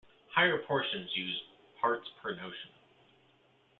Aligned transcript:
Higher 0.33 0.57
proportions 0.57 1.11
use 1.15 1.41
parts-per 1.79 2.31
notation. 2.33 2.71